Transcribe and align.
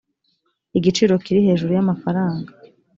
igiciro 0.77 1.13
kiri 1.23 1.39
hejuru 1.47 1.71
y 1.73 1.81
amafaranga 1.85 2.49